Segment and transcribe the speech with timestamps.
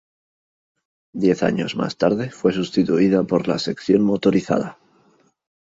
[1.15, 4.79] Diez años más tarde fue sustituida por la sección Motorizada.